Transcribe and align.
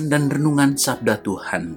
Bacaan 0.00 0.08
dan 0.08 0.32
Renungan 0.32 0.80
Sabda 0.80 1.20
Tuhan 1.20 1.76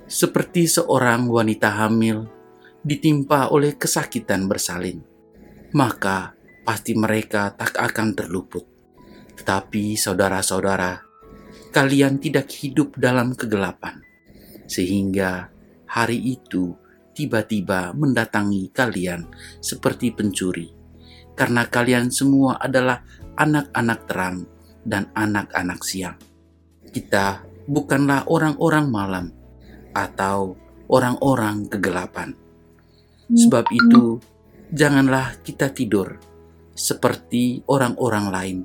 Seperti 0.05 0.67
seorang 0.67 1.25
wanita 1.31 1.71
hamil 1.81 2.27
ditimpa 2.85 3.49
oleh 3.49 3.73
kesakitan 3.79 4.45
bersalin, 4.45 5.01
maka 5.73 6.37
pasti 6.61 6.93
mereka 6.93 7.55
tak 7.55 7.73
akan 7.79 8.13
terluput. 8.13 8.67
Tetapi 9.33 9.97
saudara-saudara, 9.97 11.01
kalian 11.73 12.21
tidak 12.21 12.51
hidup 12.53 12.93
dalam 12.99 13.33
kegelapan, 13.33 14.03
sehingga 14.69 15.49
hari 15.89 16.37
itu 16.37 16.77
tiba-tiba 17.15 17.95
mendatangi 17.97 18.69
kalian 18.69 19.25
seperti 19.63 20.13
pencuri, 20.13 20.69
karena 21.33 21.65
kalian 21.65 22.13
semua 22.13 22.61
adalah 22.61 23.01
anak-anak 23.39 23.99
terang 24.05 24.37
dan 24.85 25.09
anak-anak 25.17 25.81
siang 25.81 26.34
kita 26.95 27.43
bukanlah 27.67 28.23
orang-orang 28.31 28.87
malam 28.87 29.25
atau 29.91 30.55
orang-orang 30.87 31.67
kegelapan. 31.67 32.31
Sebab 33.27 33.67
itu, 33.75 34.23
janganlah 34.71 35.35
kita 35.43 35.75
tidur 35.75 36.15
seperti 36.71 37.67
orang-orang 37.67 38.25
lain, 38.31 38.57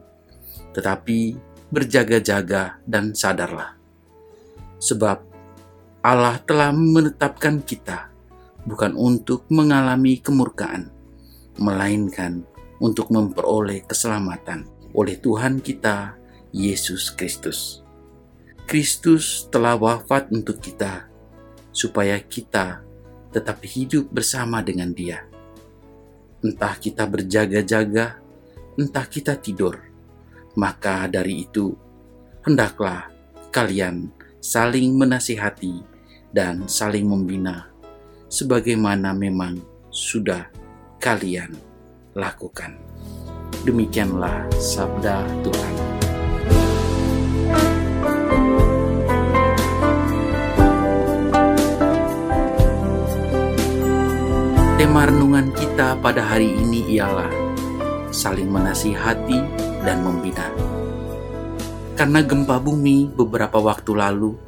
tetapi 0.71 1.35
berjaga-jaga 1.75 2.79
dan 2.87 3.17
sadarlah. 3.19 3.75
Sebab 4.79 5.19
Allah 6.07 6.39
telah 6.47 6.71
menetapkan 6.71 7.67
kita 7.67 8.15
bukan 8.63 8.95
untuk 8.95 9.49
mengalami 9.51 10.23
kemurkaan, 10.23 10.87
melainkan 11.59 12.47
untuk 12.79 13.11
memperoleh 13.11 13.83
keselamatan 13.85 14.69
oleh 14.93 15.17
Tuhan 15.19 15.65
kita, 15.65 16.17
Yesus 16.53 17.15
Kristus. 17.15 17.90
Kristus 18.71 19.51
telah 19.51 19.75
wafat 19.75 20.31
untuk 20.31 20.63
kita, 20.63 21.11
supaya 21.75 22.15
kita 22.23 22.87
tetap 23.35 23.59
hidup 23.67 24.07
bersama 24.15 24.63
dengan 24.63 24.95
Dia. 24.95 25.27
Entah 26.39 26.79
kita 26.79 27.03
berjaga-jaga, 27.03 28.23
entah 28.79 29.07
kita 29.11 29.35
tidur, 29.43 29.75
maka 30.55 31.11
dari 31.11 31.51
itu 31.51 31.75
hendaklah 32.47 33.11
kalian 33.51 34.07
saling 34.39 34.95
menasihati 34.95 35.83
dan 36.31 36.71
saling 36.71 37.11
membina, 37.11 37.75
sebagaimana 38.31 39.11
memang 39.11 39.59
sudah 39.91 40.47
kalian 41.03 41.59
lakukan. 42.15 42.79
Demikianlah 43.67 44.47
sabda 44.63 45.27
Tuhan. 45.43 45.75
Tema 54.81 55.05
renungan 55.05 55.53
kita 55.53 56.01
pada 56.01 56.25
hari 56.25 56.57
ini 56.57 56.97
ialah 56.97 57.29
saling 58.09 58.49
menasihati 58.49 59.37
dan 59.85 60.01
membina. 60.01 60.49
Karena 61.93 62.25
gempa 62.25 62.57
bumi 62.57 63.13
beberapa 63.13 63.61
waktu 63.61 63.93
lalu, 63.93 64.41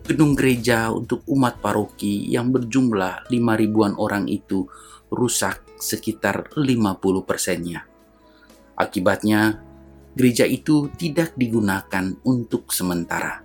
gedung 0.00 0.32
gereja 0.32 0.88
untuk 0.88 1.20
umat 1.28 1.60
paroki 1.60 2.24
yang 2.24 2.56
berjumlah 2.56 3.28
5 3.28 3.36
ribuan 3.36 3.92
orang 4.00 4.24
itu 4.32 4.64
rusak 5.12 5.60
sekitar 5.76 6.56
50 6.56 7.28
persennya. 7.28 7.84
Akibatnya, 8.80 9.60
gereja 10.16 10.48
itu 10.48 10.88
tidak 10.96 11.36
digunakan 11.36 12.16
untuk 12.24 12.72
sementara. 12.72 13.44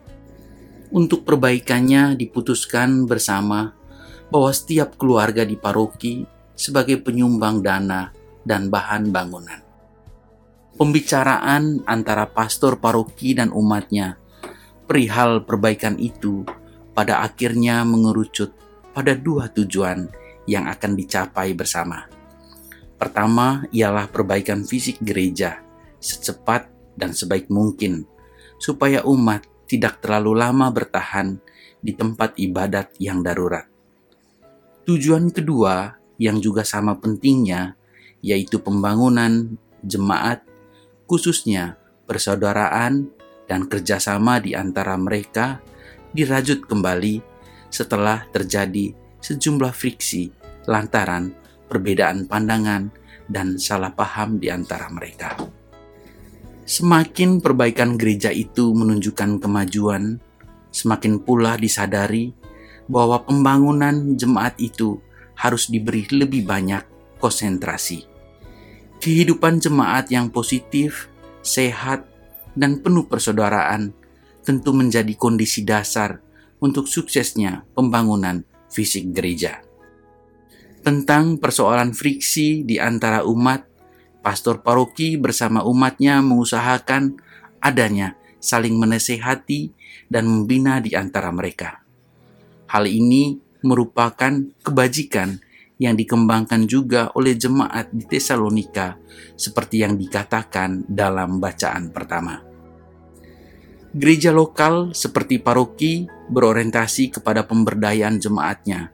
Untuk 0.95 1.27
perbaikannya 1.27 2.15
diputuskan 2.15 3.03
bersama 3.03 3.80
bahwa 4.31 4.51
setiap 4.55 4.95
keluarga 4.95 5.43
di 5.43 5.59
paroki 5.59 6.23
sebagai 6.55 7.03
penyumbang 7.03 7.59
dana 7.59 8.09
dan 8.47 8.71
bahan 8.71 9.11
bangunan. 9.11 9.59
Pembicaraan 10.79 11.83
antara 11.85 12.25
pastor 12.31 12.79
paroki 12.79 13.35
dan 13.35 13.51
umatnya 13.51 14.17
perihal 14.87 15.43
perbaikan 15.43 15.99
itu 15.99 16.47
pada 16.95 17.21
akhirnya 17.21 17.83
mengerucut 17.83 18.55
pada 18.95 19.13
dua 19.13 19.51
tujuan 19.51 20.09
yang 20.49 20.67
akan 20.67 20.97
dicapai 20.97 21.53
bersama. 21.53 22.07
Pertama 22.97 23.67
ialah 23.73 24.07
perbaikan 24.09 24.63
fisik 24.65 24.99
gereja 25.03 25.61
secepat 26.01 26.67
dan 26.97 27.13
sebaik 27.13 27.47
mungkin 27.47 28.03
supaya 28.57 29.05
umat 29.05 29.45
tidak 29.69 30.03
terlalu 30.03 30.37
lama 30.37 30.67
bertahan 30.69 31.39
di 31.79 31.95
tempat 31.95 32.35
ibadat 32.35 32.93
yang 32.99 33.23
darurat. 33.23 33.70
Tujuan 34.81 35.29
kedua 35.29 35.93
yang 36.17 36.41
juga 36.41 36.65
sama 36.65 36.97
pentingnya 36.97 37.77
yaitu 38.21 38.61
pembangunan 38.61 39.57
jemaat 39.81 40.45
khususnya 41.09 41.77
persaudaraan 42.05 43.09
dan 43.49 43.65
kerjasama 43.65 44.41
di 44.41 44.53
antara 44.53 44.97
mereka 44.97 45.61
dirajut 46.13 46.65
kembali 46.65 47.21
setelah 47.69 48.25
terjadi 48.29 48.93
sejumlah 49.21 49.73
friksi 49.73 50.33
lantaran 50.65 51.33
perbedaan 51.69 52.27
pandangan 52.27 52.91
dan 53.31 53.55
salah 53.55 53.95
paham 53.95 54.41
di 54.41 54.51
antara 54.51 54.91
mereka. 54.91 55.39
Semakin 56.67 57.39
perbaikan 57.39 57.95
gereja 57.95 58.31
itu 58.31 58.71
menunjukkan 58.75 59.39
kemajuan, 59.39 60.19
semakin 60.71 61.19
pula 61.23 61.55
disadari 61.55 62.31
bahwa 62.89 63.21
pembangunan 63.21 64.15
jemaat 64.17 64.57
itu 64.57 65.01
harus 65.35 65.67
diberi 65.69 66.05
lebih 66.09 66.45
banyak 66.45 66.83
konsentrasi. 67.17 68.05
Kehidupan 69.01 69.57
jemaat 69.57 70.13
yang 70.13 70.29
positif, 70.29 71.09
sehat, 71.41 72.05
dan 72.53 72.81
penuh 72.83 73.07
persaudaraan 73.09 73.93
tentu 74.45 74.73
menjadi 74.73 75.13
kondisi 75.17 75.65
dasar 75.65 76.21
untuk 76.61 76.85
suksesnya 76.85 77.65
pembangunan 77.73 78.45
fisik 78.69 79.09
gereja. 79.09 79.65
Tentang 80.81 81.37
persoalan 81.37 81.93
friksi 81.93 82.65
di 82.65 82.81
antara 82.81 83.21
umat, 83.25 83.65
pastor 84.21 84.61
paroki 84.65 85.17
bersama 85.17 85.61
umatnya 85.65 86.21
mengusahakan 86.21 87.17
adanya 87.61 88.17
saling 88.41 88.77
menasehati 88.77 89.69
dan 90.09 90.25
membina 90.25 90.81
di 90.81 90.97
antara 90.97 91.29
mereka. 91.29 91.80
Hal 92.71 92.87
ini 92.87 93.35
merupakan 93.67 94.31
kebajikan 94.63 95.43
yang 95.75 95.99
dikembangkan 95.99 96.69
juga 96.71 97.11
oleh 97.19 97.35
jemaat 97.35 97.91
di 97.91 98.07
Tesalonika 98.07 98.95
seperti 99.35 99.83
yang 99.83 99.99
dikatakan 99.99 100.87
dalam 100.87 101.43
bacaan 101.43 101.91
pertama. 101.91 102.39
Gereja 103.91 104.31
lokal 104.31 104.95
seperti 104.95 105.43
paroki 105.43 106.07
berorientasi 106.07 107.19
kepada 107.19 107.43
pemberdayaan 107.43 108.23
jemaatnya 108.23 108.87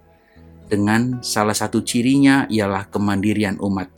dengan 0.66 1.22
salah 1.22 1.54
satu 1.54 1.86
cirinya 1.86 2.50
ialah 2.50 2.90
kemandirian 2.90 3.62
umat. 3.62 3.94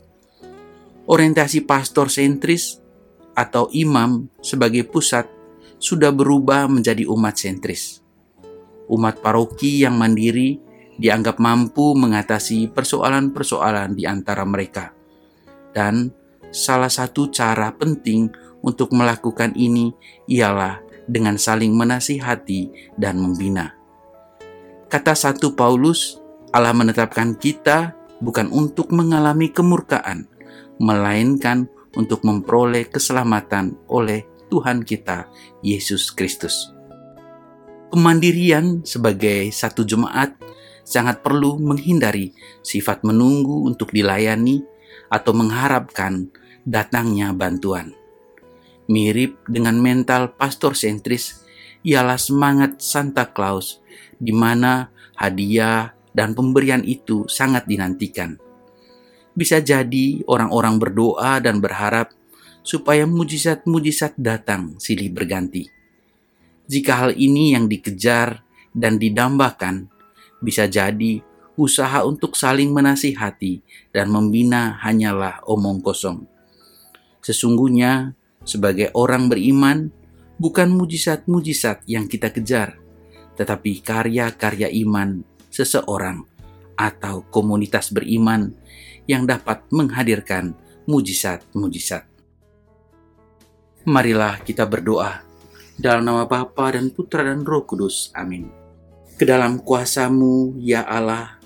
Orientasi 1.08 1.64
pastor 1.64 2.12
sentris 2.12 2.76
atau 3.32 3.72
imam 3.72 4.28
sebagai 4.44 4.84
pusat 4.84 5.24
sudah 5.80 6.12
berubah 6.12 6.68
menjadi 6.68 7.08
umat 7.08 7.32
sentris. 7.40 8.04
Umat 8.90 9.22
paroki 9.22 9.86
yang 9.86 9.94
mandiri 9.94 10.58
dianggap 11.00 11.38
mampu 11.38 11.96
mengatasi 11.96 12.68
persoalan-persoalan 12.74 13.94
di 13.96 14.04
antara 14.04 14.44
mereka. 14.44 14.92
Dan 15.70 16.10
salah 16.50 16.90
satu 16.90 17.30
cara 17.30 17.70
penting 17.72 18.28
untuk 18.60 18.92
melakukan 18.92 19.56
ini 19.56 19.94
ialah 20.28 20.82
dengan 21.08 21.40
saling 21.40 21.72
menasihati 21.72 22.94
dan 22.98 23.16
membina. 23.16 23.74
Kata 24.90 25.14
satu 25.14 25.54
Paulus, 25.54 26.18
Allah 26.50 26.74
menetapkan 26.74 27.38
kita 27.38 27.94
bukan 28.18 28.50
untuk 28.50 28.90
mengalami 28.90 29.48
kemurkaan, 29.54 30.26
melainkan 30.82 31.70
untuk 31.94 32.22
memperoleh 32.26 32.90
keselamatan 32.90 33.78
oleh 33.86 34.26
Tuhan 34.50 34.82
kita, 34.82 35.30
Yesus 35.62 36.10
Kristus. 36.10 36.74
Kemandirian 37.90 38.86
sebagai 38.86 39.50
satu 39.50 39.82
jemaat 39.82 40.38
sangat 40.86 41.26
perlu 41.26 41.58
menghindari 41.58 42.30
sifat 42.62 43.02
menunggu 43.02 43.66
untuk 43.66 43.90
dilayani 43.90 44.62
atau 45.10 45.34
mengharapkan 45.34 46.30
datangnya 46.62 47.34
bantuan. 47.34 47.90
Mirip 48.86 49.42
dengan 49.50 49.74
mental 49.82 50.38
pastor 50.38 50.78
sentris 50.78 51.42
ialah 51.82 52.14
semangat 52.14 52.78
Santa 52.78 53.26
Claus 53.26 53.82
di 54.22 54.30
mana 54.30 54.94
hadiah 55.18 55.90
dan 56.14 56.38
pemberian 56.38 56.86
itu 56.86 57.26
sangat 57.26 57.66
dinantikan. 57.66 58.38
Bisa 59.34 59.58
jadi 59.58 60.22
orang-orang 60.30 60.78
berdoa 60.78 61.42
dan 61.42 61.58
berharap 61.58 62.14
supaya 62.62 63.02
mujizat-mujizat 63.02 64.14
datang 64.14 64.78
silih 64.78 65.10
berganti. 65.10 65.79
Jika 66.70 67.02
hal 67.02 67.18
ini 67.18 67.58
yang 67.58 67.66
dikejar 67.66 68.46
dan 68.70 69.02
didambakan, 69.02 69.90
bisa 70.38 70.70
jadi 70.70 71.18
usaha 71.58 72.06
untuk 72.06 72.38
saling 72.38 72.70
menasihati 72.70 73.58
dan 73.90 74.06
membina 74.06 74.78
hanyalah 74.78 75.42
omong 75.50 75.82
kosong. 75.82 76.30
Sesungguhnya, 77.26 78.14
sebagai 78.46 78.94
orang 78.94 79.26
beriman, 79.26 79.90
bukan 80.38 80.70
mujizat-mujizat 80.70 81.90
yang 81.90 82.06
kita 82.06 82.30
kejar, 82.30 82.78
tetapi 83.34 83.82
karya-karya 83.82 84.70
iman 84.86 85.26
seseorang 85.50 86.22
atau 86.78 87.26
komunitas 87.34 87.90
beriman 87.90 88.54
yang 89.10 89.26
dapat 89.26 89.66
menghadirkan 89.74 90.54
mujizat-mujizat. 90.86 92.06
Marilah 93.90 94.38
kita 94.46 94.64
berdoa 94.70 95.29
dalam 95.80 96.04
nama 96.04 96.28
Bapa 96.28 96.76
dan 96.76 96.92
Putra 96.92 97.24
dan 97.24 97.40
Roh 97.40 97.64
Kudus. 97.64 98.12
Amin. 98.12 98.52
Ke 99.16 99.24
dalam 99.24 99.64
kuasamu, 99.64 100.60
ya 100.60 100.84
Allah, 100.84 101.40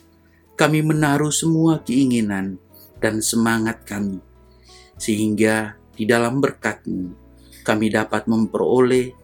kami 0.59 0.83
menaruh 0.83 1.31
semua 1.31 1.79
keinginan 1.87 2.59
dan 2.99 3.23
semangat 3.23 3.87
kami, 3.87 4.19
sehingga 4.99 5.79
di 5.95 6.03
dalam 6.03 6.43
berkatmu 6.43 7.15
kami 7.63 7.95
dapat 7.95 8.27
memperoleh 8.27 9.15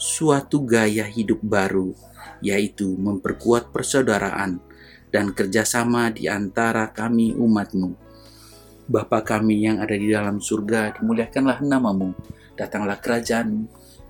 suatu 0.00 0.64
gaya 0.64 1.04
hidup 1.12 1.44
baru, 1.44 1.92
yaitu 2.40 2.96
memperkuat 2.96 3.68
persaudaraan 3.68 4.64
dan 5.12 5.36
kerjasama 5.36 6.08
di 6.08 6.24
antara 6.24 6.88
kami 6.88 7.36
umatmu. 7.36 7.92
Bapa 8.88 9.20
kami 9.20 9.64
yang 9.64 9.80
ada 9.80 9.92
di 9.92 10.08
dalam 10.08 10.40
surga, 10.40 10.96
dimuliakanlah 11.00 11.60
namamu, 11.60 12.16
datanglah 12.56 13.00
kerajaanmu, 13.00 13.84